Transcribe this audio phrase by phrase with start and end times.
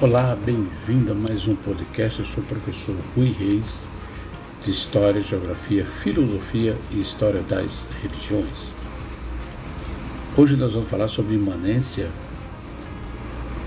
[0.00, 2.18] Olá, bem-vindo a mais um podcast.
[2.18, 3.78] Eu sou o professor Rui Reis,
[4.64, 8.58] de História, Geografia, Filosofia e História das Religiões.
[10.36, 12.10] Hoje nós vamos falar sobre imanência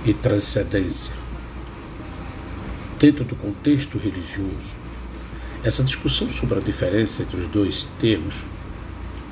[0.06, 1.14] e transcendência.
[3.00, 4.76] Dentro do contexto religioso,
[5.64, 8.44] essa discussão sobre a diferença entre os dois termos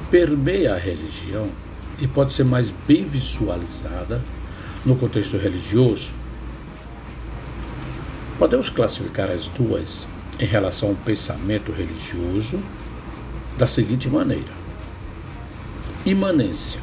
[0.10, 1.50] permeia a religião
[2.00, 4.22] e pode ser mais bem visualizada
[4.86, 6.14] no contexto religioso
[8.38, 10.08] Podemos classificar as duas
[10.38, 12.60] em relação ao pensamento religioso
[13.58, 14.52] da seguinte maneira:
[16.06, 16.82] imanência.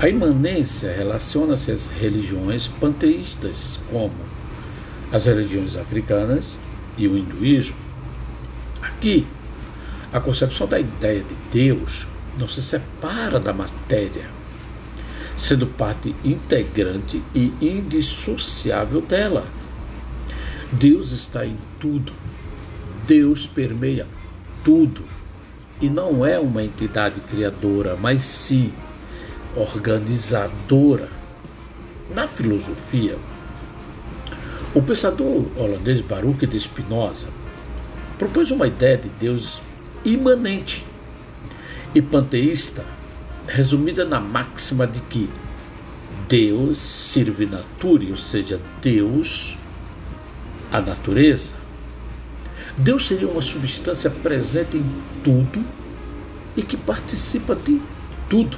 [0.00, 4.14] A imanência relaciona-se às religiões panteístas, como
[5.12, 6.58] as religiões africanas
[6.96, 7.76] e o hinduísmo.
[8.80, 9.26] Aqui,
[10.10, 14.41] a concepção da ideia de Deus não se separa da matéria
[15.36, 19.46] sendo parte integrante e indissociável dela.
[20.72, 22.12] Deus está em tudo.
[23.06, 24.06] Deus permeia
[24.64, 25.02] tudo.
[25.80, 28.72] E não é uma entidade criadora, mas sim
[29.56, 31.08] organizadora.
[32.14, 33.16] Na filosofia,
[34.74, 37.28] o pensador holandês Baruch de Spinoza
[38.18, 39.60] propôs uma ideia de Deus
[40.04, 40.86] imanente
[41.94, 42.84] e panteísta
[43.46, 45.28] resumida na máxima de que
[46.28, 49.58] Deus serve nature, ou seja, Deus,
[50.70, 51.54] a natureza.
[52.76, 55.62] Deus seria uma substância presente em tudo
[56.56, 57.80] e que participa de
[58.28, 58.56] tudo.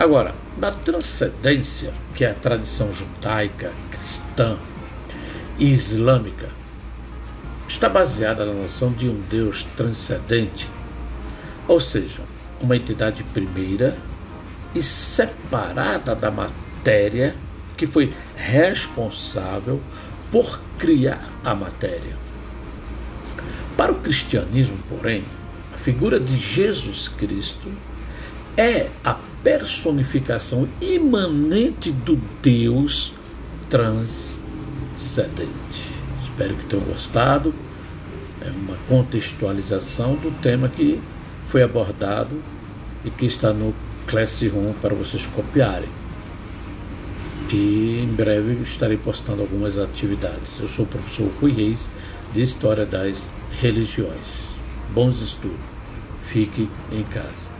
[0.00, 4.56] Agora, na transcendência, que é a tradição judaica, cristã
[5.58, 6.48] e islâmica,
[7.68, 10.68] está baseada na noção de um Deus transcendente
[11.68, 12.22] ou seja,
[12.60, 13.96] uma entidade primeira
[14.74, 17.36] e separada da matéria
[17.76, 19.80] que foi responsável
[20.32, 22.16] por criar a matéria.
[23.76, 25.24] Para o cristianismo, porém,
[25.72, 27.70] a figura de Jesus Cristo
[28.56, 33.12] é a personificação imanente do Deus
[33.70, 35.48] transcendente.
[36.24, 37.54] Espero que tenham gostado.
[38.40, 41.00] É uma contextualização do tema que
[41.48, 42.42] foi abordado
[43.04, 43.74] e que está no
[44.06, 45.88] Classroom para vocês copiarem.
[47.50, 50.60] E em breve estarei postando algumas atividades.
[50.60, 51.88] Eu sou o professor Rui Reis,
[52.32, 53.28] de História das
[53.60, 54.54] Religiões.
[54.94, 55.58] Bons estudos.
[56.22, 57.57] Fique em casa.